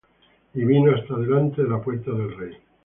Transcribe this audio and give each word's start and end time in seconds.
Y 0.55 0.65
vino 0.65 0.95
hasta 0.95 1.15
delante 1.15 1.61
de 1.61 1.69
la 1.69 1.79
puerta 1.79 2.09
del 2.11 2.35
rey: 2.35 2.57